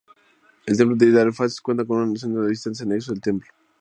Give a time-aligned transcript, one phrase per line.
[0.65, 3.47] El templo de Idaho Falls cuenta con una centro de visitantes anexo al templo.